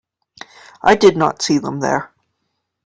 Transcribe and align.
I 0.81 0.95
did 0.95 1.15
not 1.15 1.43
see 1.43 1.59
them 1.59 1.79
there. 1.79 2.11